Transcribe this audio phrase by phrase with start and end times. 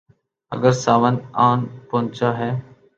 [0.51, 1.15] اگر ساون
[1.47, 2.51] آن پہنچا ہے۔